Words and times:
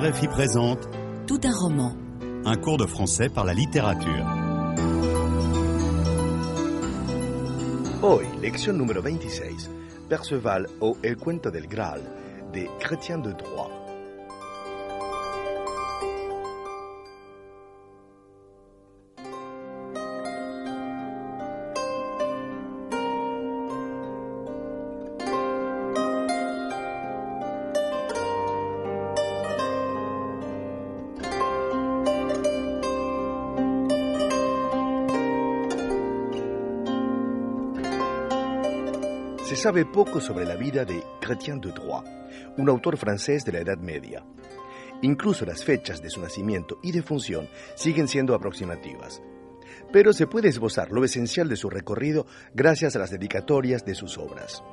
RFI 0.00 0.28
présente 0.28 0.88
Tout 1.26 1.40
un 1.44 1.52
roman. 1.52 1.94
un 2.46 2.56
cours 2.56 2.78
de 2.78 2.86
français 2.86 3.28
par 3.28 3.44
la 3.44 3.52
littérature. 3.52 4.24
Hoy, 8.00 8.24
lección 8.40 8.78
número 8.78 9.02
26, 9.02 9.68
Perceval 10.08 10.68
o 10.80 10.96
El 11.02 11.18
cuento 11.18 11.50
del 11.50 11.66
Graal, 11.66 12.00
de 12.50 12.70
Chrétien 12.78 13.20
de 13.20 13.34
Troyes. 13.34 13.69
Sabe 39.60 39.84
poco 39.84 40.22
sobre 40.22 40.46
la 40.46 40.56
vida 40.56 40.86
de 40.86 41.04
Chrétien 41.20 41.60
de 41.60 41.70
Troyes, 41.72 42.10
un 42.56 42.70
autor 42.70 42.96
francés 42.96 43.44
de 43.44 43.52
la 43.52 43.58
Edad 43.58 43.76
Media. 43.76 44.24
Incluso 45.02 45.44
las 45.44 45.62
fechas 45.64 46.00
de 46.00 46.08
su 46.08 46.18
nacimiento 46.18 46.78
y 46.82 46.92
defunción 46.92 47.46
siguen 47.74 48.08
siendo 48.08 48.34
aproximativas. 48.34 49.20
Pero 49.92 50.14
se 50.14 50.26
puede 50.26 50.48
esbozar 50.48 50.90
lo 50.90 51.04
esencial 51.04 51.46
de 51.50 51.56
su 51.56 51.68
recorrido 51.68 52.26
gracias 52.54 52.96
a 52.96 53.00
las 53.00 53.10
dedicatorias 53.10 53.84
de 53.84 53.94
sus 53.94 54.16
obras. 54.16 54.64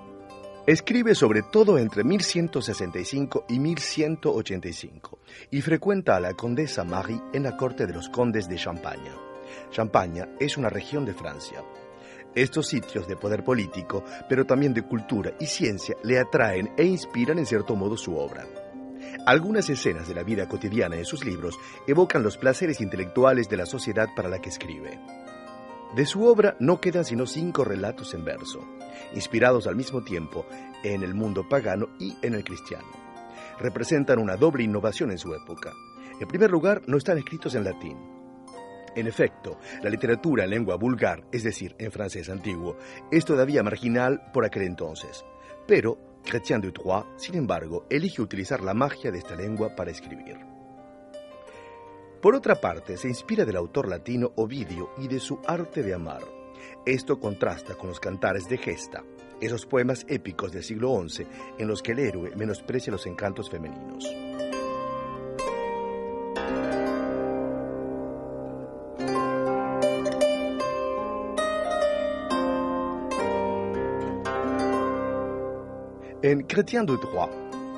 Escribe 0.65 1.15
sobre 1.15 1.41
todo 1.41 1.77
entre 1.77 2.05
1165 2.05 3.43
y 3.49 3.59
1185 3.59 5.19
y 5.51 5.61
frecuenta 5.63 6.15
a 6.15 6.21
la 6.21 6.33
condesa 6.33 6.85
Marie 6.85 7.21
en 7.33 7.43
la 7.43 7.57
corte 7.57 7.87
de 7.87 7.93
los 7.93 8.07
condes 8.07 8.47
de 8.47 8.55
Champaña. 8.55 9.13
Champaña 9.69 10.29
es 10.39 10.55
una 10.55 10.69
región 10.69 11.03
de 11.03 11.13
Francia. 11.13 11.61
Estos 12.37 12.67
sitios 12.67 13.07
de 13.07 13.15
poder 13.15 13.43
político, 13.43 14.03
pero 14.29 14.45
también 14.45 14.71
de 14.71 14.83
cultura 14.83 15.33
y 15.39 15.47
ciencia, 15.47 15.95
le 16.03 16.19
atraen 16.19 16.69
e 16.77 16.85
inspiran 16.85 17.39
en 17.39 17.47
cierto 17.47 17.75
modo 17.75 17.97
su 17.97 18.15
obra. 18.15 18.45
Algunas 19.25 19.67
escenas 19.71 20.07
de 20.07 20.13
la 20.13 20.21
vida 20.21 20.47
cotidiana 20.47 20.97
en 20.97 21.05
sus 21.05 21.25
libros 21.25 21.57
evocan 21.87 22.21
los 22.21 22.37
placeres 22.37 22.79
intelectuales 22.79 23.49
de 23.49 23.57
la 23.57 23.65
sociedad 23.65 24.09
para 24.15 24.29
la 24.29 24.39
que 24.39 24.49
escribe. 24.49 24.99
De 25.95 26.05
su 26.05 26.27
obra 26.27 26.55
no 26.59 26.79
quedan 26.79 27.05
sino 27.05 27.25
cinco 27.25 27.63
relatos 27.65 28.13
en 28.13 28.23
verso, 28.23 28.59
inspirados 29.15 29.65
al 29.65 29.75
mismo 29.75 30.03
tiempo 30.03 30.45
en 30.83 31.01
el 31.01 31.15
mundo 31.15 31.49
pagano 31.49 31.89
y 31.99 32.15
en 32.21 32.35
el 32.35 32.43
cristiano. 32.43 32.85
Representan 33.59 34.19
una 34.19 34.35
doble 34.35 34.63
innovación 34.63 35.09
en 35.09 35.17
su 35.17 35.33
época. 35.33 35.73
En 36.19 36.27
primer 36.27 36.51
lugar, 36.51 36.83
no 36.85 36.97
están 36.97 37.17
escritos 37.17 37.55
en 37.55 37.63
latín. 37.63 38.16
En 38.97 39.05
efecto, 39.05 39.59
la 39.83 39.91
literatura 39.91 40.45
en 40.45 40.49
lengua 40.49 40.75
vulgar, 40.75 41.23
es 41.31 41.43
decir, 41.43 41.75
en 41.77 41.91
francés 41.91 42.29
antiguo, 42.29 42.77
es 43.11 43.25
todavía 43.25 43.61
marginal 43.61 44.31
por 44.33 44.43
aquel 44.43 44.63
entonces. 44.63 45.23
Pero 45.67 45.99
Chrétien 46.23 46.59
de 46.59 46.73
sin 47.15 47.35
embargo, 47.35 47.85
elige 47.91 48.23
utilizar 48.23 48.61
la 48.61 48.73
magia 48.73 49.11
de 49.11 49.19
esta 49.19 49.35
lengua 49.35 49.75
para 49.75 49.91
escribir. 49.91 50.35
Por 52.21 52.33
otra 52.33 52.55
parte, 52.55 52.97
se 52.97 53.07
inspira 53.07 53.45
del 53.45 53.55
autor 53.55 53.87
latino 53.87 54.31
Ovidio 54.35 54.89
y 54.97 55.07
de 55.07 55.19
su 55.19 55.39
arte 55.45 55.83
de 55.83 55.93
amar. 55.93 56.23
Esto 56.83 57.19
contrasta 57.19 57.75
con 57.75 57.89
los 57.89 57.99
cantares 57.99 58.49
de 58.49 58.57
Gesta, 58.57 59.03
esos 59.39 59.67
poemas 59.67 60.07
épicos 60.09 60.51
del 60.51 60.63
siglo 60.63 61.07
XI 61.07 61.27
en 61.59 61.67
los 61.67 61.83
que 61.83 61.91
el 61.91 61.99
héroe 61.99 62.35
menosprecia 62.35 62.91
los 62.91 63.05
encantos 63.05 63.47
femeninos. 63.47 64.11
En 76.27 76.41
Chrétien 76.41 76.85
de 76.85 76.97
Troyes, 76.97 77.33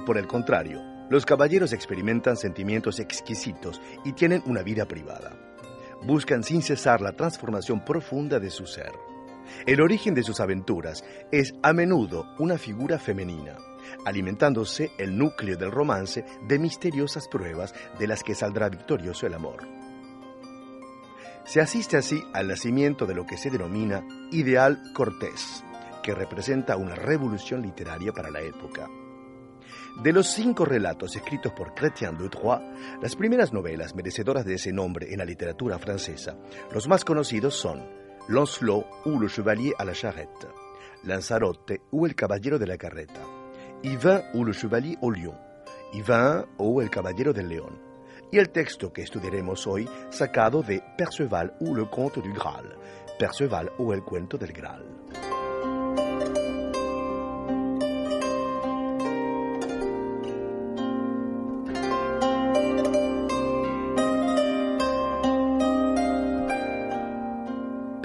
por 0.07 0.17
el 0.17 0.25
contrario, 0.25 0.81
los 1.11 1.23
caballeros 1.23 1.71
experimentan 1.71 2.35
sentimientos 2.35 2.99
exquisitos 2.99 3.79
y 4.03 4.13
tienen 4.13 4.41
una 4.47 4.63
vida 4.63 4.87
privada. 4.87 5.37
Buscan 6.01 6.41
sin 6.43 6.63
cesar 6.63 6.99
la 6.99 7.11
transformación 7.11 7.85
profunda 7.85 8.39
de 8.39 8.49
su 8.49 8.65
ser. 8.65 8.91
El 9.67 9.81
origen 9.81 10.15
de 10.15 10.23
sus 10.23 10.39
aventuras 10.39 11.03
es 11.31 11.53
a 11.61 11.73
menudo 11.73 12.25
una 12.39 12.57
figura 12.57 12.97
femenina, 12.97 13.55
alimentándose 14.03 14.89
el 14.97 15.15
núcleo 15.15 15.55
del 15.55 15.69
romance 15.69 16.25
de 16.47 16.57
misteriosas 16.57 17.27
pruebas 17.27 17.75
de 17.99 18.07
las 18.07 18.23
que 18.23 18.33
saldrá 18.33 18.67
victorioso 18.67 19.27
el 19.27 19.35
amor. 19.35 19.67
Se 21.45 21.61
asiste 21.61 21.97
así 21.97 22.19
al 22.33 22.47
nacimiento 22.47 23.05
de 23.05 23.13
lo 23.13 23.27
que 23.27 23.37
se 23.37 23.51
denomina 23.51 24.03
ideal 24.31 24.81
cortés, 24.95 25.63
representa 26.13 26.77
una 26.77 26.95
revolución 26.95 27.61
literaria 27.61 28.11
para 28.11 28.29
la 28.29 28.41
época. 28.41 28.87
De 30.01 30.13
los 30.13 30.27
cinco 30.27 30.65
relatos 30.65 31.15
escritos 31.15 31.51
por 31.53 31.73
Chrétien 31.73 32.17
de 32.17 32.29
Troyes, 32.29 32.61
las 33.01 33.15
primeras 33.15 33.51
novelas 33.51 33.95
merecedoras 33.95 34.45
de 34.45 34.55
ese 34.55 34.71
nombre 34.71 35.11
en 35.11 35.17
la 35.17 35.25
literatura 35.25 35.77
francesa, 35.77 36.37
los 36.71 36.87
más 36.87 37.03
conocidos 37.03 37.55
son 37.55 37.85
Lancelot 38.29 38.85
ou 39.05 39.19
Le 39.19 39.27
Chevalier 39.27 39.73
à 39.77 39.85
la 39.85 39.93
Charrette, 39.93 40.47
Lanzarote 41.03 41.81
ou 41.91 42.05
El 42.05 42.13
Caballero 42.13 42.59
de 42.59 42.67
la 42.67 42.77
Carreta, 42.77 43.21
Yvain 43.83 44.21
ou 44.33 44.45
Le 44.45 44.53
Chevalier 44.53 44.97
au 45.01 45.11
Lion, 45.11 45.35
Yvain 45.93 46.45
o 46.57 46.81
El 46.81 46.89
Caballero 46.89 47.33
del 47.33 47.49
León, 47.49 47.81
y 48.31 48.37
el 48.37 48.51
texto 48.51 48.93
que 48.93 49.01
estudiaremos 49.01 49.65
hoy 49.65 49.89
sacado 50.11 50.61
de 50.61 50.81
Perceval 50.97 51.55
ou 51.59 51.75
Le 51.75 51.89
Conte 51.89 52.21
du 52.21 52.31
Graal, 52.31 52.77
Perceval 53.17 53.71
o 53.79 53.93
El 53.93 54.03
Cuento 54.03 54.37
del 54.37 54.53
Graal. 54.53 54.85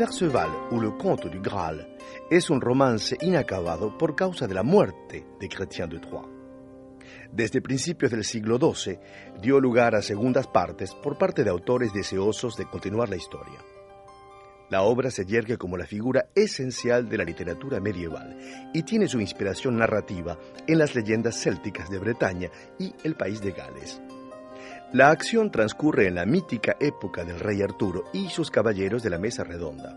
Perceval 0.05 0.51
ou 0.71 0.81
Le 0.83 0.91
Conte 0.99 1.31
du 1.31 1.41
Graal 1.41 1.97
es 2.31 2.51
un 2.51 2.61
romance 2.61 3.17
inacabado 3.23 3.97
por 3.97 4.15
causa 4.15 4.47
de 4.47 4.53
la 4.53 4.63
muerte 4.63 5.25
de 5.41 5.49
Chrétien 5.49 5.89
de 5.89 5.99
Troyes. 5.99 6.29
Desde 7.33 7.63
principios 7.63 8.11
del 8.11 8.23
siglo 8.23 8.59
XII 8.59 8.99
dio 9.41 9.59
lugar 9.59 9.95
a 9.95 10.03
segundas 10.03 10.47
partes 10.47 10.95
por 10.95 11.17
parte 11.17 11.43
de 11.43 11.49
autores 11.49 11.95
deseosos 11.95 12.55
de 12.59 12.67
continuar 12.67 13.09
la 13.09 13.17
historia. 13.17 13.65
La 14.69 14.83
obra 14.83 15.11
se 15.11 15.25
yergue 15.25 15.57
como 15.57 15.79
la 15.79 15.87
figura 15.87 16.27
esencial 16.35 17.09
de 17.09 17.17
la 17.17 17.25
literatura 17.25 17.81
medieval 17.81 18.37
y 18.75 18.83
tiene 18.83 19.09
su 19.09 19.21
inspiración 19.21 19.79
narrativa 19.79 20.39
en 20.67 20.77
las 20.81 20.95
leyendas 20.95 21.43
célticas 21.43 21.89
de 21.89 21.99
Bretaña 21.99 22.51
y 22.79 22.93
el 23.05 23.15
país 23.15 23.41
de 23.41 23.53
Gales. 23.53 24.03
La 24.95 25.11
acción 25.11 25.51
transcurre 25.51 26.07
en 26.07 26.15
la 26.15 26.25
mítica 26.25 26.77
época 26.79 27.25
del 27.25 27.41
rey 27.41 27.61
Arturo 27.63 28.05
y 28.13 28.29
sus 28.29 28.49
caballeros 28.49 29.03
de 29.03 29.11
la 29.11 29.19
mesa 29.19 29.43
redonda. 29.43 29.93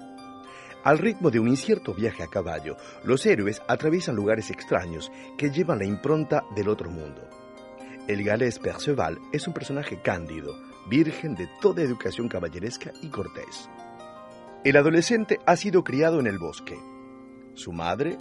Al 0.84 0.97
ritmo 0.97 1.30
de 1.30 1.40
un 1.40 1.47
incierto 1.47 1.94
viaje 1.94 2.24
a 2.24 2.28
caballo, 2.28 2.78
los 3.03 3.24
héroes 3.28 3.62
atraviesan 3.68 4.16
lugares 4.16 4.50
extraños 4.50 5.12
que 5.38 5.52
llevan 5.52 5.78
la 5.78 5.86
impronta 5.86 6.46
del 6.56 6.68
otro 6.68 6.90
mundo. 6.90 7.30
El 8.07 8.24
galés 8.24 8.57
Perceval 8.57 9.19
es 9.31 9.46
un 9.46 9.53
personaje 9.53 10.02
cándido, 10.02 10.56
virgen 10.90 11.36
de 11.36 11.47
toda 11.62 11.84
educación 11.84 12.28
caballeresca 12.28 12.91
y 13.03 13.09
cortés. 13.09 13.69
El 14.63 14.77
adolescente 14.77 15.38
ha 15.45 15.57
sido 15.57 15.83
criado 15.83 16.19
en 16.19 16.25
el 16.25 16.39
bosque. 16.39 16.80
Su 17.54 17.72
madre, 17.72 18.18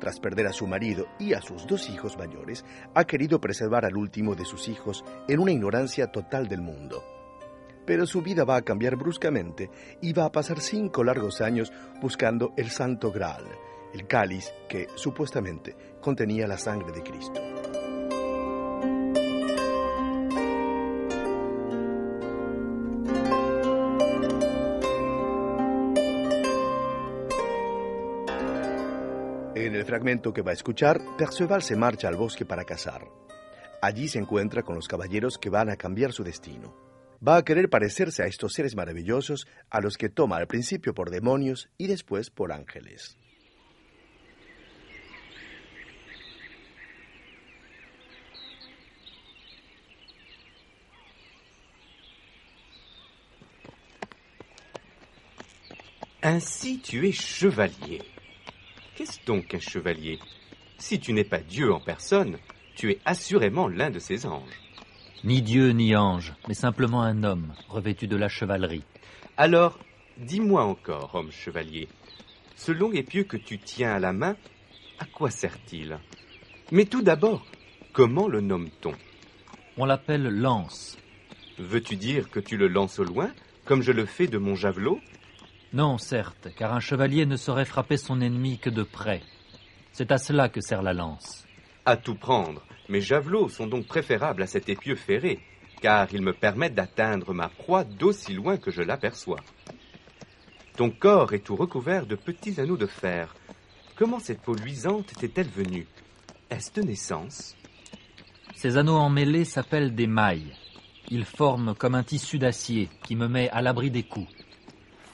tras 0.00 0.20
perder 0.20 0.46
a 0.46 0.52
su 0.52 0.66
marido 0.66 1.06
y 1.18 1.34
a 1.34 1.40
sus 1.40 1.66
dos 1.66 1.88
hijos 1.88 2.16
mayores, 2.16 2.64
ha 2.94 3.04
querido 3.04 3.40
preservar 3.40 3.84
al 3.84 3.96
último 3.96 4.34
de 4.34 4.44
sus 4.44 4.68
hijos 4.68 5.04
en 5.28 5.40
una 5.40 5.52
ignorancia 5.52 6.06
total 6.08 6.48
del 6.48 6.62
mundo. 6.62 7.04
Pero 7.86 8.06
su 8.06 8.22
vida 8.22 8.44
va 8.44 8.56
a 8.56 8.62
cambiar 8.62 8.96
bruscamente 8.96 9.70
y 10.02 10.12
va 10.12 10.24
a 10.24 10.32
pasar 10.32 10.60
cinco 10.60 11.04
largos 11.04 11.40
años 11.40 11.72
buscando 12.00 12.52
el 12.56 12.70
Santo 12.70 13.12
Graal, 13.12 13.44
el 13.94 14.06
cáliz 14.06 14.52
que 14.68 14.88
supuestamente 14.96 15.76
contenía 16.00 16.46
la 16.46 16.58
sangre 16.58 16.92
de 16.92 17.02
Cristo. 17.02 17.45
En 29.56 29.74
el 29.74 29.86
fragmento 29.86 30.34
que 30.34 30.42
va 30.42 30.50
a 30.50 30.52
escuchar, 30.52 31.00
Perceval 31.16 31.62
se 31.62 31.76
marcha 31.76 32.08
al 32.08 32.16
bosque 32.16 32.44
para 32.44 32.64
cazar. 32.64 33.08
Allí 33.80 34.06
se 34.06 34.18
encuentra 34.18 34.62
con 34.62 34.74
los 34.74 34.86
caballeros 34.86 35.38
que 35.38 35.48
van 35.48 35.70
a 35.70 35.76
cambiar 35.76 36.12
su 36.12 36.22
destino. 36.22 36.76
Va 37.26 37.38
a 37.38 37.42
querer 37.42 37.70
parecerse 37.70 38.22
a 38.22 38.26
estos 38.26 38.52
seres 38.52 38.76
maravillosos 38.76 39.48
a 39.70 39.80
los 39.80 39.96
que 39.96 40.10
toma 40.10 40.36
al 40.36 40.46
principio 40.46 40.92
por 40.92 41.08
demonios 41.08 41.70
y 41.78 41.86
después 41.86 42.28
por 42.28 42.52
ángeles. 42.52 43.16
Ainsi 56.20 56.76
tu 56.76 56.98
es 57.06 57.16
chevalier. 57.16 58.15
Qu'est-ce 58.96 59.20
donc 59.26 59.54
un 59.54 59.60
chevalier? 59.60 60.18
Si 60.78 60.98
tu 60.98 61.12
n'es 61.12 61.22
pas 61.22 61.40
Dieu 61.40 61.70
en 61.70 61.80
personne, 61.80 62.38
tu 62.76 62.90
es 62.90 62.98
assurément 63.04 63.68
l'un 63.68 63.90
de 63.90 63.98
ses 63.98 64.24
anges. 64.24 64.62
Ni 65.22 65.42
Dieu 65.42 65.72
ni 65.72 65.94
ange, 65.94 66.32
mais 66.48 66.54
simplement 66.54 67.02
un 67.02 67.22
homme 67.22 67.52
revêtu 67.68 68.06
de 68.06 68.16
la 68.16 68.28
chevalerie. 68.28 68.84
Alors, 69.36 69.78
dis-moi 70.16 70.64
encore, 70.64 71.14
homme 71.14 71.30
chevalier, 71.30 71.88
ce 72.54 72.72
long 72.72 72.90
épieu 72.92 73.24
que 73.24 73.36
tu 73.36 73.58
tiens 73.58 73.92
à 73.92 73.98
la 73.98 74.14
main, 74.14 74.34
à 74.98 75.04
quoi 75.04 75.30
sert-il? 75.30 75.98
Mais 76.72 76.86
tout 76.86 77.02
d'abord, 77.02 77.44
comment 77.92 78.28
le 78.28 78.40
nomme-t-on? 78.40 78.94
On 79.76 79.84
l'appelle 79.84 80.22
lance. 80.22 80.96
Veux-tu 81.58 81.96
dire 81.96 82.30
que 82.30 82.40
tu 82.40 82.56
le 82.56 82.68
lances 82.68 82.98
au 82.98 83.04
loin, 83.04 83.30
comme 83.66 83.82
je 83.82 83.92
le 83.92 84.06
fais 84.06 84.26
de 84.26 84.38
mon 84.38 84.54
javelot? 84.54 85.00
Non, 85.72 85.98
certes, 85.98 86.48
car 86.56 86.72
un 86.72 86.80
chevalier 86.80 87.26
ne 87.26 87.36
saurait 87.36 87.64
frapper 87.64 87.96
son 87.96 88.20
ennemi 88.20 88.58
que 88.58 88.70
de 88.70 88.82
près. 88.82 89.22
C'est 89.92 90.12
à 90.12 90.18
cela 90.18 90.48
que 90.48 90.60
sert 90.60 90.82
la 90.82 90.92
lance. 90.92 91.44
À 91.84 91.96
tout 91.96 92.14
prendre, 92.14 92.62
mes 92.88 93.00
javelots 93.00 93.48
sont 93.48 93.66
donc 93.66 93.86
préférables 93.86 94.42
à 94.42 94.46
cet 94.46 94.68
épieu 94.68 94.94
ferré, 94.94 95.40
car 95.80 96.08
ils 96.12 96.22
me 96.22 96.32
permettent 96.32 96.74
d'atteindre 96.74 97.34
ma 97.34 97.48
proie 97.48 97.84
d'aussi 97.84 98.32
loin 98.32 98.56
que 98.56 98.70
je 98.70 98.82
l'aperçois. 98.82 99.40
Ton 100.76 100.90
corps 100.90 101.32
est 101.32 101.44
tout 101.44 101.56
recouvert 101.56 102.06
de 102.06 102.16
petits 102.16 102.60
anneaux 102.60 102.76
de 102.76 102.86
fer. 102.86 103.34
Comment 103.96 104.18
cette 104.18 104.42
peau 104.42 104.54
luisante 104.54 105.12
t'est-elle 105.18 105.48
venue? 105.48 105.86
Est-ce 106.50 106.72
de 106.72 106.82
naissance? 106.82 107.56
Ces 108.54 108.76
anneaux 108.76 108.96
emmêlés 108.96 109.44
s'appellent 109.44 109.94
des 109.94 110.06
mailles. 110.06 110.54
Ils 111.08 111.24
forment 111.24 111.74
comme 111.74 111.94
un 111.94 112.02
tissu 112.02 112.38
d'acier 112.38 112.88
qui 113.04 113.16
me 113.16 113.26
met 113.26 113.48
à 113.50 113.62
l'abri 113.62 113.90
des 113.90 114.02
coups. 114.02 114.28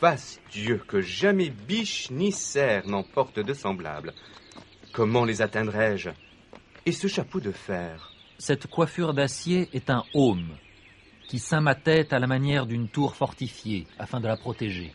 Fasse 0.02 0.40
Dieu 0.50 0.82
que 0.88 1.00
jamais 1.00 1.48
biche 1.48 2.10
ni 2.10 2.32
cerf 2.32 2.88
n'emporte 2.88 3.38
de 3.38 3.54
semblable. 3.54 4.12
Comment 4.92 5.24
les 5.24 5.42
atteindrai-je? 5.42 6.10
Et 6.84 6.90
ce 6.90 7.06
chapeau 7.06 7.38
de 7.38 7.52
fer? 7.52 8.12
Cette 8.36 8.66
coiffure 8.66 9.14
d'acier 9.14 9.68
est 9.72 9.90
un 9.90 10.02
aume 10.12 10.56
qui 11.28 11.38
ceint 11.38 11.60
ma 11.60 11.76
tête 11.76 12.12
à 12.12 12.18
la 12.18 12.26
manière 12.26 12.66
d'une 12.66 12.88
tour 12.88 13.14
fortifiée 13.14 13.86
afin 13.96 14.18
de 14.18 14.26
la 14.26 14.36
protéger. 14.36 14.92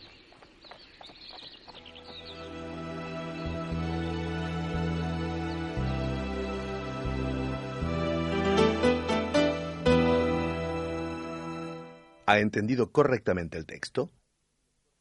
¿Ha 12.25 12.41
entendido 12.41 12.91
correctamente 12.91 13.57
el 13.57 13.65
texto? 13.65 14.11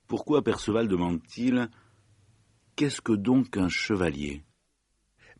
Pourquoi 0.06 0.42
Perceval 0.42 0.86
demande-t-il 0.88 1.68
Qu'est-ce 2.76 3.00
que 3.00 3.12
donc 3.12 3.56
un 3.56 3.68
chevalier? 3.68 4.44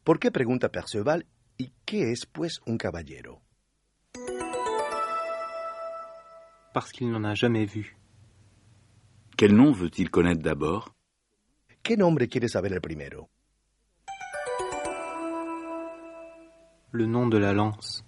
¿Por 0.03 0.19
qué 0.19 0.31
pregunta 0.31 0.69
Perceval 0.71 1.25
y 1.59 1.71
qué 1.85 2.11
es 2.13 2.27
pues 2.27 2.61
un 2.67 2.77
caballero? 2.77 3.43
Parce 6.73 6.91
qu'il 6.93 7.11
n'en 7.11 7.25
a 7.25 7.35
jamais 7.35 7.65
vu. 7.65 7.97
Quel 9.37 9.55
nom 9.55 9.73
veut-il 9.73 10.11
connaître 10.11 10.43
d'abord? 10.43 10.95
¿Qué 11.83 11.97
nombre 11.97 12.27
quiere 12.27 12.49
saber 12.49 12.73
el 12.73 12.81
primero? 12.81 13.29
Le 16.91 17.07
nom 17.07 17.29
de 17.29 17.39
la 17.39 17.53
lance. 17.53 18.05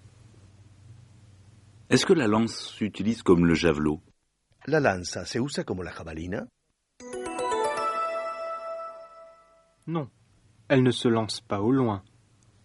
Est-ce 1.90 2.05
que 2.05 2.14
la 2.14 2.26
lance 2.26 2.72
s'utilise 2.72 3.22
comme 3.22 3.46
le 3.46 3.55
javelot? 3.55 4.00
¿La 4.69 4.81
lanza 4.81 5.25
se 5.25 5.41
usa 5.41 5.65
como 5.65 5.82
la 5.82 5.91
jabalina? 5.91 6.47
Non, 9.87 10.11
elle 10.69 10.82
ne 10.82 10.91
se 10.91 11.09
lance 11.09 11.41
pas 11.41 11.62
au 11.62 11.73
loin. 11.73 12.05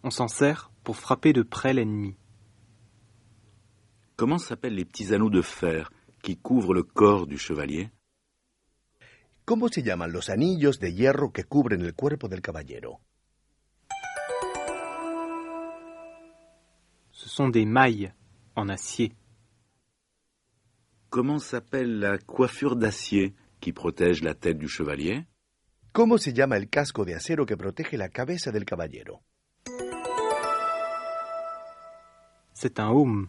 On 0.04 0.10
s'en 0.10 0.28
sert 0.28 0.70
pour 0.84 0.98
frapper 0.98 1.32
de 1.32 1.44
près 1.44 1.74
l'ennemi. 1.74 2.18
Comment 4.18 4.38
s'appellent 4.38 4.76
les 4.76 4.84
petits 4.84 5.14
anneaux 5.14 5.30
de 5.30 5.42
fer 5.42 5.94
qui 6.22 6.36
couvrent 6.36 6.74
le 6.74 6.84
corps 6.84 7.26
du 7.26 7.38
chevalier? 7.38 7.90
¿Cómo 9.46 9.70
se 9.70 9.82
llaman 9.82 10.12
los 10.12 10.30
anillos 10.30 10.80
de 10.80 10.94
hierro 10.94 11.32
que 11.32 11.46
cubren 11.46 11.84
el 11.84 11.94
cuerpo 11.94 12.28
del 12.28 12.42
caballero? 12.42 13.00
Ce 17.14 17.30
sont 17.30 17.48
des 17.48 17.66
mailles 17.66 18.12
en 18.58 18.68
acier. 18.68 19.16
Comment 21.14 21.38
s'appelle 21.38 22.00
la 22.00 22.18
coiffure 22.18 22.76
d'acier 22.76 23.36
qui 23.60 23.72
protège 23.72 24.24
la 24.24 24.34
tête 24.34 24.58
du 24.58 24.68
chevalier 24.68 25.28
¿Cómo 25.92 26.18
se 26.18 26.34
llama 26.34 26.58
el 26.58 26.70
casco 26.70 27.06
de 27.06 27.14
acero 27.14 27.46
que 27.46 27.56
protege 27.56 27.98
la 27.98 28.10
cabeza 28.10 28.52
del 28.52 28.66
caballero? 28.66 29.22
C'est 32.56 32.80
un 32.80 32.86
aume. 32.86 33.28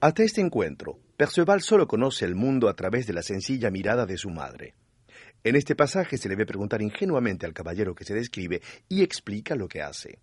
Hasta 0.00 0.22
este 0.22 0.40
encuentro, 0.40 1.00
Perceval 1.16 1.62
solo 1.62 1.88
conoce 1.88 2.24
el 2.26 2.36
mundo 2.36 2.68
a 2.68 2.74
través 2.74 3.08
de 3.08 3.12
la 3.12 3.22
sencilla 3.22 3.72
mirada 3.72 4.06
de 4.06 4.16
su 4.16 4.30
madre. 4.30 4.76
En 5.44 5.56
este 5.56 5.74
pasaje 5.74 6.18
se 6.18 6.28
le 6.28 6.36
ve 6.36 6.46
preguntar 6.46 6.82
ingenuamente 6.82 7.46
al 7.46 7.52
caballero 7.52 7.94
que 7.94 8.04
se 8.04 8.14
describe 8.14 8.62
y 8.88 9.02
explica 9.02 9.56
lo 9.56 9.68
que 9.68 9.82
hace. 9.82 10.20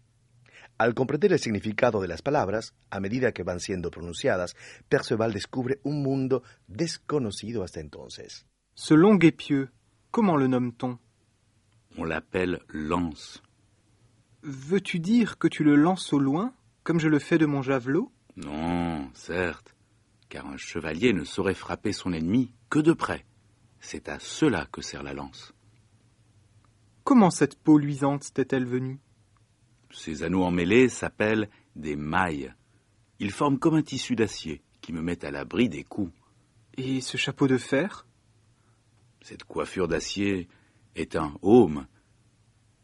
Al 0.77 0.93
comprender 0.93 1.33
el 1.33 1.39
significado 1.39 1.99
de 1.99 2.07
las 2.07 2.21
palabras, 2.21 2.73
a 2.89 3.01
medida 3.01 3.33
que 3.33 3.43
van 3.43 3.59
siendo 3.59 3.91
pronunciadas, 3.91 4.55
Perceval 4.87 5.33
descubre 5.33 5.81
un 5.83 6.01
mundo 6.01 6.43
desconocido 6.67 7.63
hasta 7.63 7.81
entonces. 7.81 8.45
Ce 8.75 8.93
long 8.93 9.19
épieu, 9.21 9.71
comment 10.09 10.37
le 10.37 10.47
nomme-t-on? 10.47 10.99
On 11.97 12.05
l'appelle 12.05 12.59
lance. 12.69 13.43
Veux-tu 14.41 14.99
dire 14.99 15.37
que 15.37 15.49
tu 15.49 15.65
le 15.65 15.75
lances 15.75 16.13
au 16.13 16.19
loin, 16.19 16.53
comme 16.83 17.01
je 17.01 17.09
le 17.09 17.19
fais 17.19 17.37
de 17.37 17.45
mon 17.45 17.61
javelot? 17.61 18.09
Non, 18.37 19.11
certes, 19.13 19.75
car 20.29 20.47
un 20.47 20.55
chevalier 20.55 21.11
ne 21.11 21.25
saurait 21.25 21.55
frapper 21.55 21.91
son 21.91 22.13
ennemi 22.13 22.53
que 22.69 22.79
de 22.79 22.93
près. 22.93 23.25
C'est 23.81 24.09
à 24.09 24.19
cela 24.19 24.65
que 24.71 24.81
sert 24.81 25.03
la 25.03 25.13
lance. 25.13 25.53
Comment 27.03 27.31
cette 27.31 27.55
peau 27.55 27.77
luisante 27.77 28.33
t'est-elle 28.33 28.65
venue? 28.65 28.99
Ces 29.91 30.23
anneaux 30.23 30.43
emmêlés 30.43 30.89
s'appellent 30.89 31.49
des 31.75 31.95
mailles. 31.95 32.53
Ils 33.19 33.31
forment 33.31 33.59
comme 33.59 33.75
un 33.75 33.81
tissu 33.81 34.15
d'acier 34.15 34.61
qui 34.81 34.93
me 34.93 35.01
met 35.01 35.25
à 35.25 35.31
l'abri 35.31 35.69
des 35.69 35.83
coups. 35.83 36.13
Et 36.77 37.01
ce 37.01 37.17
chapeau 37.17 37.47
de 37.47 37.57
fer? 37.57 38.05
Cette 39.21 39.43
coiffure 39.43 39.87
d'acier 39.87 40.47
est 40.95 41.15
un 41.15 41.33
aume 41.41 41.87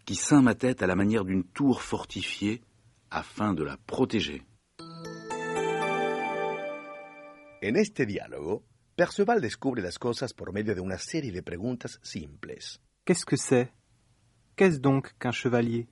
qui 0.06 0.16
ceint 0.16 0.42
ma 0.42 0.56
tête 0.56 0.82
à 0.82 0.88
la 0.88 0.96
manière 0.96 1.26
d'une 1.26 1.44
tour 1.44 1.82
fortifiée 1.82 2.62
afin 3.12 3.54
de 3.54 3.64
la 3.64 3.78
protéger. 3.78 4.44
En 7.64 7.74
este 7.76 8.06
diálogo, 8.06 8.64
Perceval 8.96 9.42
descubre 9.42 9.82
las 9.82 10.00
cosas 10.00 10.34
por 10.34 10.54
medio 10.54 10.74
de 10.74 10.80
una 10.80 10.98
serie 10.98 11.34
de 11.34 11.44
preguntas 11.44 12.00
simples. 12.02 12.80
Qu'est-ce 13.04 13.26
que 13.26 13.36
c'est? 13.36 13.74
Qu'est-ce 14.56 14.80
donc 14.80 15.14
qu'un 15.20 15.34
chevalier? 15.34 15.90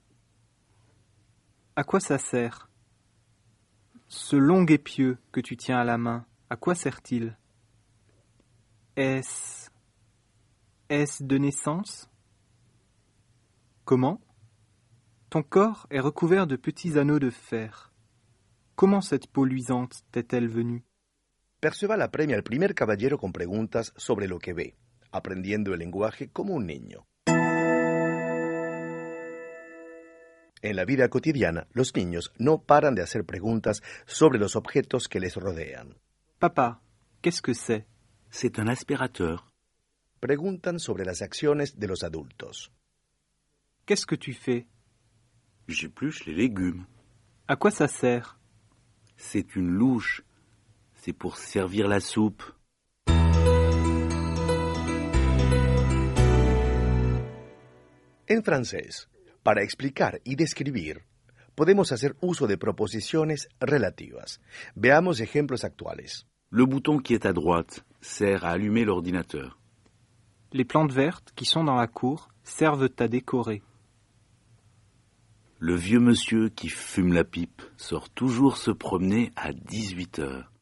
À 1.75 1.83
quoi 1.83 1.99
ça 1.99 2.17
sert? 2.17 2.69
Ce 4.07 4.37
long 4.37 4.65
épieu 4.67 5.17
que 5.33 5.41
tu 5.41 5.57
tiens 5.57 5.79
à 5.79 5.83
la 5.83 5.97
main, 5.97 6.25
à 6.49 6.55
quoi 6.55 6.75
sert-il? 6.75 7.37
Est-ce. 8.95 9.69
Est-ce 10.87 11.23
de 11.23 11.37
naissance? 11.37 12.09
Comment? 13.83 14.21
Ton 15.29 15.43
corps 15.43 15.87
est 15.89 15.99
recouvert 15.99 16.47
de 16.47 16.55
petits 16.55 16.97
anneaux 16.97 17.19
de 17.19 17.31
fer. 17.31 17.91
Comment 18.77 19.01
cette 19.01 19.27
peau 19.27 19.43
luisante 19.43 20.05
t'est-elle 20.13 20.47
venue? 20.47 20.85
Perceval 21.63 22.01
apremia 22.01 22.35
al 22.35 22.43
primer 22.43 22.75
caballero 22.75 23.17
con 23.17 23.31
preguntas 23.31 23.93
sobre 23.95 24.27
lo 24.27 24.37
que 24.37 24.51
ve, 24.51 24.75
aprendiendo 25.13 25.71
el 25.71 25.79
lenguaje 25.79 26.29
como 26.29 26.55
un 26.55 26.67
niño. 26.67 27.07
En 30.61 30.75
la 30.75 30.83
vida 30.83 31.07
cotidiana, 31.07 31.67
los 31.71 31.95
niños 31.95 32.33
no 32.37 32.63
paran 32.63 32.95
de 32.95 33.01
hacer 33.01 33.23
preguntas 33.23 33.81
sobre 34.05 34.39
los 34.39 34.57
objetos 34.57 35.07
que 35.07 35.21
les 35.21 35.37
rodean. 35.37 35.95
Papa, 36.37 36.81
qu'est-ce 37.21 37.41
que 37.41 37.53
c'est 37.53 37.85
C'est 38.29 38.59
un 38.59 38.67
aspirateur. 38.67 39.49
Preguntan 40.19 40.79
sobre 40.79 41.05
las 41.05 41.21
acciones 41.21 41.79
de 41.79 41.87
los 41.87 42.03
adultos. 42.03 42.73
Qu'est-ce 43.85 44.05
que 44.05 44.17
tu 44.17 44.33
fais 44.33 44.67
J'épluche 45.69 46.25
les 46.25 46.35
légumes. 46.35 46.87
À 47.47 47.55
quoi 47.55 47.71
ça 47.71 47.87
sert 47.87 48.37
C'est 49.15 49.55
une 49.55 49.69
louche. 49.69 50.25
C'est 51.05 51.11
pour 51.11 51.35
servir 51.35 51.89
la 51.89 51.99
soupe. 51.99 52.43
En 58.29 58.41
francés, 58.41 59.09
para 59.43 59.63
explicar 59.63 60.21
y 60.23 60.37
describir, 60.37 61.01
podemos 61.55 61.91
hacer 61.91 62.15
uso 62.21 62.47
de 62.47 62.55
proposiciones 62.55 63.49
relativas. 63.59 64.39
Veamos 64.77 65.19
ejemplos 65.19 65.65
actuales. 65.65 66.25
Le 66.49 66.65
bouton 66.65 66.99
qui 66.99 67.13
est 67.13 67.25
à 67.25 67.33
droite 67.33 67.83
sert 67.99 68.45
à 68.45 68.51
allumer 68.51 68.85
l'ordinateur. 68.85 69.59
Les 70.53 70.63
plantes 70.63 70.93
vertes 70.93 71.33
qui 71.35 71.43
sont 71.43 71.65
dans 71.65 71.75
la 71.75 71.87
cour 71.87 72.29
servent 72.43 72.89
à 72.97 73.09
décorer. 73.09 73.61
Le 75.59 75.75
vieux 75.75 75.99
monsieur 75.99 76.47
qui 76.47 76.69
fume 76.69 77.11
la 77.11 77.25
pipe 77.25 77.61
sort 77.75 78.09
toujours 78.09 78.55
se 78.55 78.71
promener 78.71 79.33
à 79.35 79.51
18 79.51 80.19
heures. 80.19 80.52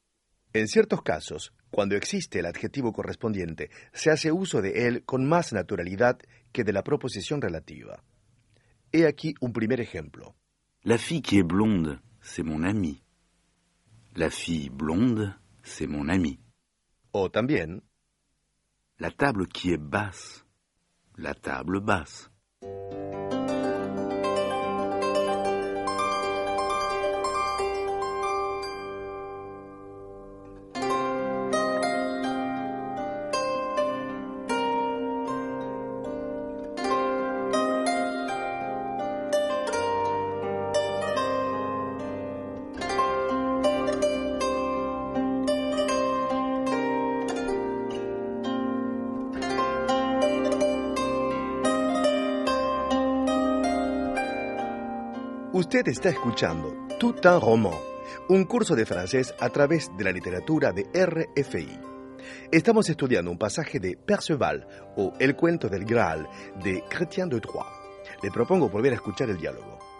En 0.53 0.67
ciertos 0.67 1.01
casos, 1.01 1.53
cuando 1.70 1.96
existe 1.96 2.39
el 2.39 2.46
adjetivo 2.46 2.91
correspondiente, 2.91 3.70
se 3.93 4.12
hace 4.12 4.31
uso 4.31 4.62
de 4.62 4.88
él 4.88 5.03
con 5.05 5.27
más 5.27 5.53
naturalidad 5.53 6.20
que 6.51 6.63
de 6.63 6.74
la 6.74 6.84
proposición 6.84 7.41
relativa. 7.41 8.03
He 8.91 9.08
aquí 9.08 9.34
un 9.39 9.53
primer 9.53 9.79
ejemplo. 9.79 10.36
La 10.84 10.98
fille 10.98 11.22
qui 11.22 11.38
est 11.38 11.48
blonde, 11.48 12.01
c'est 12.22 12.43
mon 12.43 12.63
amie. 12.63 13.01
La 14.15 14.29
fille 14.29 14.70
blonde, 14.70 15.36
c'est 15.63 15.88
mon 15.88 16.10
amie. 16.10 16.39
O 17.13 17.29
también, 17.29 17.81
La 19.00 19.10
table 19.12 19.48
qui 19.48 19.72
est 19.72 19.81
basse, 19.81 20.46
la 21.17 21.34
table 21.34 21.79
basse. 21.79 22.29
Usted 55.61 55.87
está 55.89 56.09
escuchando 56.09 56.73
Tout 56.99 57.21
un 57.23 57.39
roman, 57.39 57.77
un 58.29 58.45
curso 58.45 58.75
de 58.75 58.83
francés 58.83 59.31
a 59.39 59.47
través 59.49 59.95
de 59.95 60.03
la 60.03 60.11
literatura 60.11 60.71
de 60.71 60.87
RFI. 60.91 61.79
Estamos 62.51 62.89
estudiando 62.89 63.29
un 63.29 63.37
pasaje 63.37 63.79
de 63.79 63.95
Perceval 63.95 64.67
o 64.97 65.13
El 65.19 65.35
cuento 65.35 65.69
del 65.69 65.85
Graal 65.85 66.27
de 66.63 66.83
Chrétien 66.89 67.29
de 67.29 67.39
Troyes. 67.39 67.71
Le 68.23 68.31
propongo 68.31 68.69
volver 68.69 68.93
a 68.93 68.95
escuchar 68.95 69.29
el 69.29 69.37
diálogo. 69.37 69.90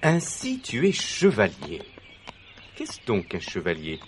Ainsi 0.00 0.60
tu 0.60 0.86
es 0.86 0.92
chevalier. 0.92 1.82
Qu'est-ce 2.76 3.04
donc 3.04 3.34
un 3.34 3.40
chevalier? 3.40 3.98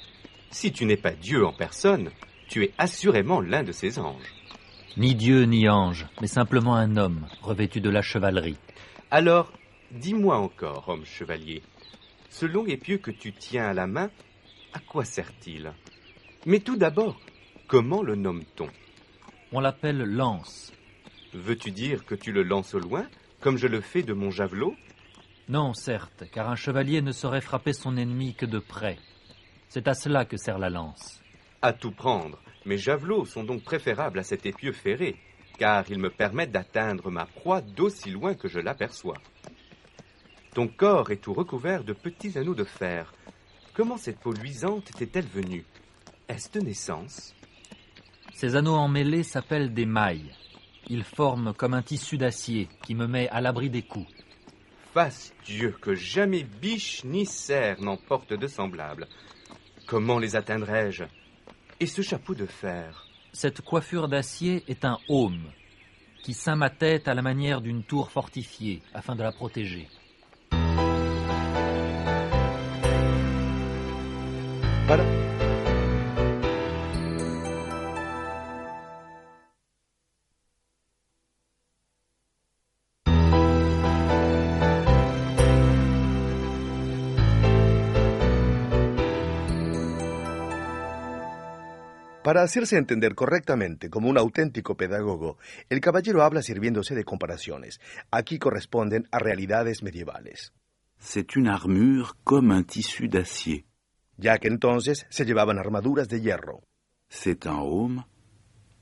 Si 0.52 0.70
tu 0.70 0.84
n'es 0.84 0.96
pas 0.96 1.10
Dieu 1.10 1.44
en 1.44 1.52
personne, 1.52 2.12
tu 2.48 2.62
es 2.62 2.72
assurément 2.78 3.40
l'un 3.40 3.64
de 3.64 3.72
ses 3.72 3.98
anges. 3.98 4.32
Ni 4.96 5.16
Dieu 5.16 5.46
ni 5.46 5.68
ange, 5.68 6.06
mais 6.20 6.28
simplement 6.28 6.76
un 6.76 6.96
homme 6.96 7.26
revêtu 7.42 7.80
de 7.80 7.90
la 7.90 8.02
chevalerie. 8.02 8.56
Alors, 9.10 9.52
dis-moi 9.90 10.36
encore, 10.36 10.88
homme 10.88 11.04
chevalier, 11.04 11.60
ce 12.28 12.46
long 12.46 12.66
épieu 12.66 12.98
que 12.98 13.10
tu 13.10 13.32
tiens 13.32 13.66
à 13.66 13.74
la 13.74 13.88
main, 13.88 14.10
à 14.72 14.78
quoi 14.78 15.04
sert-il? 15.04 15.72
Mais 16.46 16.60
tout 16.60 16.76
d'abord, 16.76 17.20
comment 17.66 18.04
le 18.04 18.14
nomme-t-on? 18.14 18.68
On 19.50 19.58
l'appelle 19.58 20.04
lance. 20.04 20.72
Veux-tu 21.34 21.72
dire 21.72 22.04
que 22.04 22.14
tu 22.14 22.30
le 22.30 22.44
lances 22.44 22.74
au 22.74 22.78
loin, 22.78 23.08
comme 23.40 23.56
je 23.56 23.66
le 23.66 23.80
fais 23.80 24.04
de 24.04 24.12
mon 24.12 24.30
javelot? 24.30 24.76
Non, 25.50 25.74
certes, 25.74 26.30
car 26.30 26.48
un 26.48 26.54
chevalier 26.54 27.02
ne 27.02 27.10
saurait 27.10 27.40
frapper 27.40 27.72
son 27.72 27.96
ennemi 27.96 28.34
que 28.34 28.46
de 28.46 28.60
près. 28.60 28.98
C'est 29.68 29.88
à 29.88 29.94
cela 29.94 30.24
que 30.24 30.36
sert 30.36 30.60
la 30.60 30.70
lance. 30.70 31.20
À 31.60 31.72
tout 31.72 31.90
prendre, 31.90 32.38
mes 32.66 32.78
javelots 32.78 33.24
sont 33.24 33.42
donc 33.42 33.64
préférables 33.64 34.20
à 34.20 34.22
cet 34.22 34.46
épieu 34.46 34.70
ferré, 34.70 35.16
car 35.58 35.90
ils 35.90 35.98
me 35.98 36.08
permettent 36.08 36.52
d'atteindre 36.52 37.10
ma 37.10 37.26
proie 37.26 37.62
d'aussi 37.62 38.12
loin 38.12 38.34
que 38.34 38.46
je 38.46 38.60
l'aperçois. 38.60 39.16
Ton 40.54 40.68
corps 40.68 41.10
est 41.10 41.20
tout 41.20 41.34
recouvert 41.34 41.82
de 41.82 41.94
petits 41.94 42.38
anneaux 42.38 42.54
de 42.54 42.62
fer. 42.62 43.12
Comment 43.74 43.96
cette 43.96 44.20
peau 44.20 44.32
luisante 44.32 44.88
était-elle 44.90 45.26
venue? 45.26 45.64
Est-ce 46.28 46.52
de 46.52 46.64
naissance? 46.64 47.34
Ces 48.34 48.54
anneaux 48.54 48.76
emmêlés 48.76 49.24
s'appellent 49.24 49.74
des 49.74 49.86
mailles. 49.86 50.32
Ils 50.86 51.02
forment 51.02 51.54
comme 51.54 51.74
un 51.74 51.82
tissu 51.82 52.18
d'acier 52.18 52.68
qui 52.84 52.94
me 52.94 53.08
met 53.08 53.28
à 53.30 53.40
l'abri 53.40 53.68
des 53.68 53.82
coups. 53.82 54.06
Fasse 54.92 55.32
Dieu 55.44 55.76
que 55.80 55.94
jamais 55.94 56.42
biche 56.42 57.04
ni 57.04 57.24
cerf 57.24 57.80
n'emporte 57.80 58.32
de 58.32 58.48
semblable. 58.48 59.06
Comment 59.86 60.18
les 60.18 60.34
atteindrai-je? 60.34 61.04
Et 61.78 61.86
ce 61.86 62.02
chapeau 62.02 62.34
de 62.34 62.46
fer? 62.46 63.06
Cette 63.32 63.60
coiffure 63.60 64.08
d'acier 64.08 64.64
est 64.66 64.84
un 64.84 64.98
aume 65.08 65.52
qui 66.24 66.34
ceint 66.34 66.56
ma 66.56 66.70
tête 66.70 67.06
à 67.06 67.14
la 67.14 67.22
manière 67.22 67.60
d'une 67.60 67.84
tour 67.84 68.10
fortifiée 68.10 68.82
afin 68.92 69.14
de 69.14 69.22
la 69.22 69.30
protéger. 69.30 69.88
Para... 74.88 75.29
Para 92.30 92.44
hacerse 92.44 92.76
entender 92.76 93.16
correctamente 93.16 93.90
como 93.90 94.08
un 94.08 94.16
auténtico 94.16 94.76
pedagogo, 94.76 95.38
el 95.68 95.80
caballero 95.80 96.22
habla 96.22 96.42
sirviéndose 96.42 96.94
de 96.94 97.02
comparaciones. 97.02 97.80
Aquí 98.12 98.38
corresponden 98.38 99.08
a 99.10 99.18
realidades 99.18 99.82
medievales, 99.82 100.52
C'est 101.00 101.34
une 101.34 101.48
armure 101.48 102.14
comme 102.22 102.52
un 102.52 102.62
tissu 102.62 103.08
d'acier. 103.08 103.64
ya 104.16 104.38
que 104.38 104.46
entonces 104.46 105.06
se 105.08 105.24
llevaban 105.24 105.58
armaduras 105.58 106.06
de 106.06 106.20
hierro. 106.20 106.62
C'est 107.08 107.48
un 107.48 107.58
aume 107.58 108.04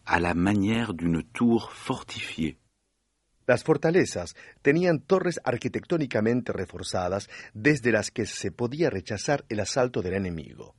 à 0.04 0.20
la 0.20 0.34
manière 0.34 0.92
d'une 0.92 1.22
tour 1.22 1.72
fortifiée. 1.72 2.58
Las 3.46 3.64
fortalezas 3.64 4.34
tenían 4.60 5.00
torres 5.00 5.40
arquitectónicamente 5.42 6.52
reforzadas 6.52 7.30
desde 7.54 7.92
las 7.92 8.10
que 8.10 8.26
se 8.26 8.50
podía 8.50 8.90
rechazar 8.90 9.46
el 9.48 9.60
asalto 9.60 10.02
del 10.02 10.12
enemigo. 10.12 10.74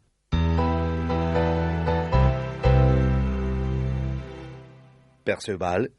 Perceval, 5.29 5.93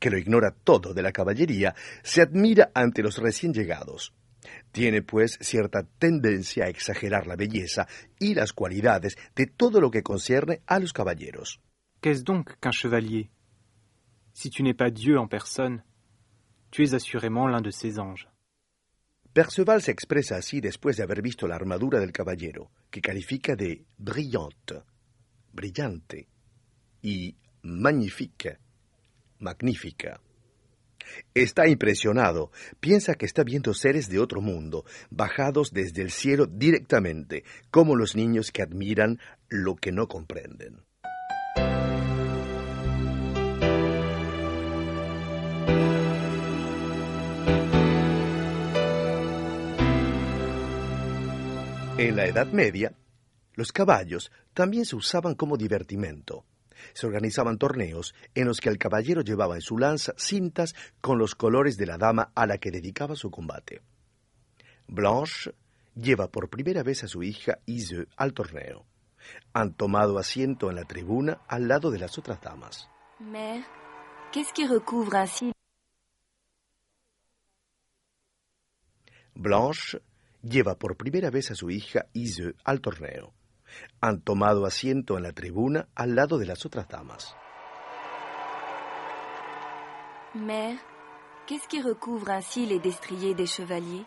que 0.00 0.10
lo 0.10 0.18
ignora 0.18 0.50
todo 0.50 0.92
de 0.92 1.02
la 1.02 1.12
caballería, 1.12 1.72
se 2.02 2.20
admira 2.20 2.72
ante 2.74 3.00
los 3.00 3.18
recién 3.18 3.54
llegados. 3.54 4.12
Tiene, 4.72 5.02
pues, 5.02 5.38
cierta 5.40 5.84
tendencia 5.84 6.64
a 6.64 6.68
exagerar 6.68 7.28
la 7.28 7.36
belleza 7.36 7.86
y 8.18 8.34
las 8.34 8.52
cualidades 8.52 9.16
de 9.36 9.46
todo 9.46 9.80
lo 9.80 9.92
que 9.92 10.02
concierne 10.02 10.62
a 10.66 10.80
los 10.80 10.92
caballeros. 10.92 11.60
Qu'est-ce 12.00 12.24
donc 12.24 12.58
qu'un 12.60 12.72
chevalier 12.72 13.30
Si 14.32 14.50
tu 14.50 14.64
n'es 14.64 14.74
pas 14.74 14.90
Dieu 14.90 15.16
en 15.16 15.28
personne, 15.28 15.84
tu 16.72 16.82
es 16.82 16.92
assurément 16.94 17.46
l'un 17.46 17.62
de 17.62 17.70
ses 17.70 18.00
anges. 18.00 18.26
Perceval 19.32 19.80
se 19.80 19.92
expresa 19.92 20.34
así 20.34 20.60
después 20.60 20.96
de 20.96 21.04
haber 21.04 21.22
visto 21.22 21.46
la 21.46 21.54
armadura 21.54 22.00
del 22.00 22.10
caballero, 22.10 22.72
que 22.90 23.00
califica 23.00 23.54
de 23.54 23.84
brillante, 23.96 24.82
brillante, 25.52 26.26
y 27.00 27.36
magnifique, 27.62 28.58
magnífica. 29.42 30.20
Está 31.34 31.68
impresionado, 31.68 32.52
piensa 32.80 33.14
que 33.14 33.26
está 33.26 33.42
viendo 33.42 33.74
seres 33.74 34.08
de 34.08 34.18
otro 34.18 34.40
mundo, 34.40 34.84
bajados 35.10 35.72
desde 35.72 36.02
el 36.02 36.10
cielo 36.10 36.46
directamente, 36.46 37.44
como 37.70 37.96
los 37.96 38.16
niños 38.16 38.50
que 38.52 38.62
admiran 38.62 39.18
lo 39.48 39.76
que 39.76 39.92
no 39.92 40.08
comprenden. 40.08 40.84
En 51.98 52.16
la 52.16 52.26
Edad 52.26 52.46
Media, 52.46 52.94
Los 53.54 53.70
caballos 53.70 54.32
también 54.54 54.86
se 54.86 54.96
usaban 54.96 55.34
como 55.34 55.56
divertimento. 55.56 56.46
Se 56.92 57.06
organizaban 57.06 57.58
torneos 57.58 58.14
en 58.34 58.46
los 58.46 58.60
que 58.60 58.68
el 58.68 58.78
caballero 58.78 59.22
llevaba 59.22 59.54
en 59.54 59.60
su 59.60 59.78
lanza 59.78 60.14
cintas 60.16 60.74
con 61.00 61.18
los 61.18 61.34
colores 61.34 61.76
de 61.76 61.86
la 61.86 61.98
dama 61.98 62.32
a 62.34 62.46
la 62.46 62.58
que 62.58 62.70
dedicaba 62.70 63.16
su 63.16 63.30
combate. 63.30 63.82
Blanche 64.86 65.54
lleva 65.94 66.28
por 66.28 66.48
primera 66.48 66.82
vez 66.82 67.04
a 67.04 67.08
su 67.08 67.22
hija 67.22 67.58
Ise 67.66 68.06
al 68.16 68.32
torneo. 68.32 68.84
Han 69.52 69.74
tomado 69.74 70.18
asiento 70.18 70.68
en 70.68 70.76
la 70.76 70.84
tribuna 70.84 71.40
al 71.48 71.68
lado 71.68 71.90
de 71.90 71.98
las 71.98 72.18
otras 72.18 72.40
damas. 72.40 72.88
Mère, 73.20 73.64
qu'est-ce 74.32 74.52
qui 74.52 74.66
recouvre 74.66 75.16
ainsi 75.16 75.52
Blanche 79.34 80.00
lleva 80.42 80.74
por 80.74 80.96
primera 80.96 81.30
vez 81.30 81.50
a 81.50 81.54
su 81.54 81.70
hija 81.70 82.06
Ise 82.12 82.54
al 82.64 82.80
torneo. 82.80 83.32
Han 84.00 84.20
tomado 84.20 84.64
asiento 84.66 85.16
en 85.16 85.22
la 85.22 85.32
tribuna 85.32 85.86
al 85.94 86.14
lado 86.14 86.38
de 86.38 86.46
las 86.46 86.64
otras 86.66 86.88
damas. 86.88 87.34
Mère, 90.34 90.78
qu'est-ce 91.46 91.68
qui 91.68 91.82
recouvre 91.82 92.30
ainsi 92.30 92.66
les 92.66 92.78
destriers 92.78 93.34
des 93.34 93.46
chevaliers? 93.46 94.06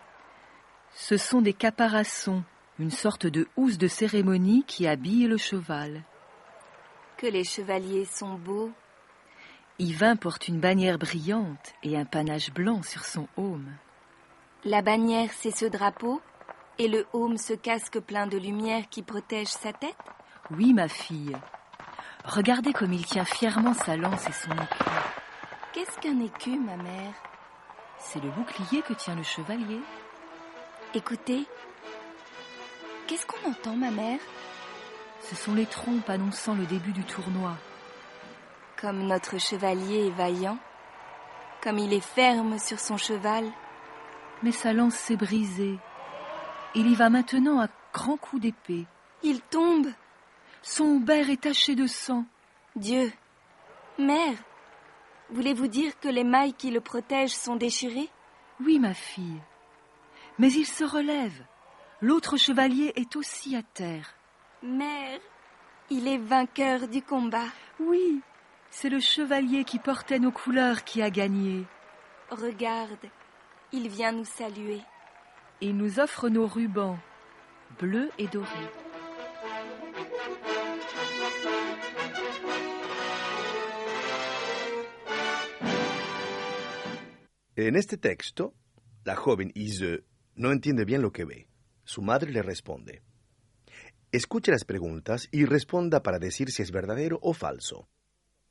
Ce 0.94 1.18
sont 1.18 1.42
des 1.42 1.54
caparaçons, 1.54 2.44
une 2.80 2.92
sorte 2.92 3.28
de 3.28 3.48
housse 3.58 3.78
de 3.78 3.88
cérémonie 3.88 4.64
qui 4.66 4.88
habille 4.88 5.28
le 5.28 5.38
cheval. 5.38 6.04
Que 7.18 7.28
les 7.28 7.44
chevaliers 7.44 8.06
sont 8.06 8.36
beaux. 8.36 8.72
Yvain 9.78 10.16
porte 10.16 10.48
une 10.48 10.60
bannière 10.60 10.98
brillante 10.98 11.74
et 11.84 11.98
un 11.98 12.06
panache 12.06 12.52
blanc 12.52 12.82
sur 12.82 13.04
son 13.04 13.28
aume. 13.38 13.72
La 14.64 14.82
bannière, 14.82 15.30
c'est 15.34 15.56
ce 15.56 15.66
drapeau? 15.66 16.22
Et 16.78 16.88
le 16.90 17.08
aume, 17.14 17.38
ce 17.38 17.54
casque 17.54 18.00
plein 18.00 18.28
de 18.28 18.38
lumière 18.38 18.90
qui 18.90 19.02
protège 19.02 19.48
sa 19.48 19.72
tête 19.72 19.96
Oui, 20.52 20.74
ma 20.74 20.90
fille. 20.90 21.36
Regardez 22.26 22.74
comme 22.74 22.92
il 22.92 23.06
tient 23.06 23.24
fièrement 23.24 23.74
sa 23.74 23.96
lance 23.96 24.28
et 24.28 24.34
son 24.34 24.52
écu. 24.52 24.84
Qu'est-ce 25.74 25.98
qu'un 26.00 26.20
écu, 26.20 26.60
ma 26.60 26.76
mère? 26.76 27.14
C'est 27.98 28.22
le 28.22 28.30
bouclier 28.30 28.82
que 28.82 28.94
tient 28.94 29.16
le 29.16 29.24
chevalier. 29.24 29.80
Écoutez. 30.94 31.46
Qu'est-ce 33.08 33.26
qu'on 33.26 33.50
entend, 33.50 33.76
ma 33.76 33.92
mère? 33.92 34.20
Ce 35.22 35.36
sont 35.36 35.54
les 35.54 35.66
trompes 35.66 36.10
annonçant 36.10 36.56
le 36.56 36.66
début 36.66 36.92
du 36.92 37.04
tournoi. 37.04 37.54
Comme 38.80 39.08
notre 39.08 39.40
chevalier 39.40 40.08
est 40.08 40.18
vaillant, 40.18 40.58
comme 41.64 41.80
il 41.80 41.94
est 41.94 42.06
ferme 42.06 42.60
sur 42.60 42.80
son 42.80 42.98
cheval. 42.98 43.46
Mais 44.44 44.52
sa 44.52 44.74
lance 44.74 44.96
s'est 44.96 45.16
brisée. 45.16 45.80
Il 46.76 46.88
y 46.88 46.96
va 46.96 47.10
maintenant 47.10 47.62
à 47.62 47.70
grands 47.94 48.18
coups 48.18 48.42
d'épée. 48.42 48.86
Il 49.24 49.42
tombe. 49.42 49.88
Son 50.62 50.86
houbaire 50.86 51.30
est 51.30 51.42
taché 51.42 51.74
de 51.74 51.88
sang. 51.88 52.26
Dieu. 52.76 53.12
Mère, 53.98 54.38
voulez-vous 55.30 55.68
dire 55.68 55.98
que 56.00 56.10
les 56.10 56.26
mailles 56.26 56.54
qui 56.54 56.72
le 56.72 56.82
protègent 56.82 57.34
sont 57.36 57.56
déchirées? 57.56 58.10
Oui, 58.60 58.80
ma 58.80 58.94
fille. 58.94 59.42
Mais 60.38 60.52
il 60.52 60.66
se 60.66 60.84
relève. 60.84 61.46
L'autre 62.02 62.36
chevalier 62.36 62.92
est 62.98 63.16
aussi 63.16 63.56
à 63.56 63.64
terre. 63.64 64.16
Mère, 64.62 65.20
il 65.90 66.10
est 66.10 66.18
vainqueur 66.18 66.90
du 66.90 67.02
combat. 67.02 67.48
Oui, 67.80 68.22
c'est 68.70 68.90
le 68.90 69.00
chevalier 69.00 69.64
qui 69.64 69.80
portait 69.80 70.20
nos 70.20 70.32
couleurs 70.32 70.84
qui 70.84 71.02
a 71.02 71.10
gagné. 71.10 71.66
Regarde, 72.30 73.08
il 73.72 73.88
vient 73.88 74.12
nous 74.12 74.26
saluer. 74.26 74.82
Il 75.62 75.78
nous 75.78 76.00
offre 76.00 76.30
nos 76.30 76.48
rubans, 76.48 77.00
bleus 77.80 78.10
et 78.18 78.28
dorés. 78.28 78.70
En 87.58 87.76
este 87.76 87.98
texto, 87.98 88.54
la 89.06 89.16
joven 89.16 89.52
Ise 89.56 90.04
no 90.36 90.52
entiende 90.52 90.84
bien 90.84 91.02
lo 91.02 91.12
que 91.12 91.24
ve. 91.24 91.48
Su 91.86 92.02
madre 92.02 92.32
le 92.32 92.42
responde. 92.42 93.02
Escuche 94.12 94.52
las 94.52 94.66
preguntas 94.66 95.30
y 95.32 95.46
responda 95.46 96.04
para 96.04 96.20
decir 96.20 96.52
si 96.52 96.64
es 96.64 96.72
verdadero 96.72 97.18
o 97.22 97.34
falso. 97.34 97.88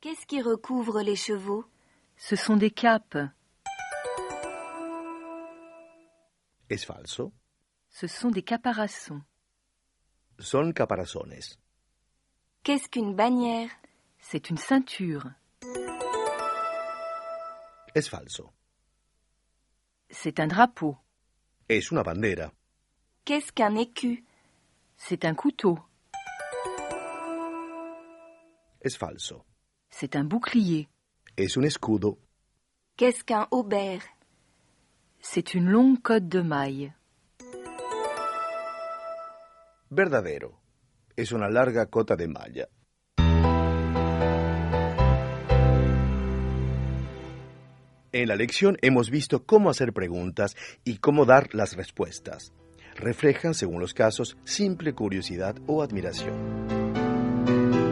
Qu'est-ce 0.01 0.25
qui 0.25 0.41
recouvre 0.41 1.03
les 1.03 1.15
chevaux? 1.15 1.65
Ce 2.17 2.35
sont 2.35 2.57
des 2.57 2.71
capes. 2.71 3.17
¿Es 6.69 6.83
falso? 6.85 7.31
Ce 7.89 8.07
sont 8.07 8.31
des 8.31 8.43
caparaçons. 8.43 9.21
Son 10.39 10.73
caparazones. 10.73 11.57
Qu'est-ce 12.63 12.89
qu'une 12.89 13.15
bannière? 13.15 13.69
C'est 14.19 14.49
une 14.49 14.57
ceinture. 14.57 15.29
Es 17.93 18.09
falso. 18.09 18.51
C'est 20.09 20.39
un 20.39 20.47
drapeau. 20.47 20.97
Es 21.69 21.91
una 21.91 22.03
bandera. 22.03 22.51
Qu'est-ce 23.23 23.51
qu'un 23.51 23.75
écu? 23.75 24.25
C'est 24.97 25.23
un 25.25 25.35
couteau. 25.35 25.77
Es 28.81 28.97
falso. 28.97 29.45
C'est 29.89 30.15
un 30.15 30.23
bouclier. 30.25 30.89
Es 31.37 31.57
un 31.57 31.63
escudo. 31.63 32.19
Qu'est-ce 32.97 33.23
qu'un 33.23 33.47
aubert? 33.51 34.03
C'est 35.27 35.55
une 35.55 35.69
longue 35.69 36.01
côte 36.01 36.27
de 36.27 36.41
maille. 36.41 36.93
Verdadero. 39.89 40.61
Es 41.17 41.31
una 41.31 41.49
larga 41.49 41.87
cota 41.87 42.15
de 42.15 42.27
malla. 42.27 42.69
En 48.11 48.27
la 48.27 48.35
lección 48.35 48.77
hemos 48.81 49.09
visto 49.09 49.45
cómo 49.45 49.71
hacer 49.71 49.93
preguntas 49.93 50.55
y 50.85 50.99
cómo 50.99 51.25
dar 51.25 51.53
las 51.53 51.75
respuestas. 51.75 52.53
Reflejan, 52.95 53.55
según 53.55 53.81
los 53.81 53.93
casos, 53.93 54.37
simple 54.45 54.93
curiosidad 54.93 55.55
o 55.65 55.81
admiración. 55.81 57.84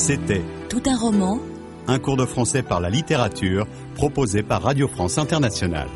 C'était 0.00 0.40
Tout 0.70 0.82
un 0.86 0.96
roman 0.96 1.38
un 1.86 1.98
cours 1.98 2.16
de 2.16 2.24
français 2.24 2.62
par 2.62 2.80
la 2.80 2.88
littérature 2.88 3.66
proposé 3.96 4.42
par 4.42 4.62
Radio 4.62 4.88
France 4.88 5.18
Internationale. 5.18 5.88